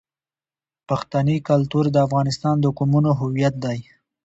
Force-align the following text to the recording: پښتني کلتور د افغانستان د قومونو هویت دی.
پښتني 0.89 1.37
کلتور 1.49 1.85
د 1.91 1.97
افغانستان 2.07 2.55
د 2.61 2.65
قومونو 2.77 3.09
هویت 3.19 3.55
دی. 3.63 3.79